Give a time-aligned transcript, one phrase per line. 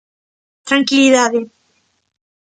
[0.67, 1.39] ¡Tranquilidade!